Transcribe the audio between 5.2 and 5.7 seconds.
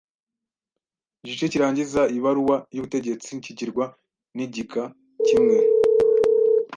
kimwe.